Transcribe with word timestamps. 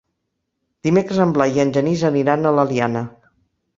Dimecres 0.87 1.21
en 1.27 1.35
Blai 1.37 1.55
i 1.59 1.63
en 1.67 1.73
Genís 1.77 2.07
aniran 2.13 2.49
a 2.53 2.57
l'Eliana. 2.61 3.09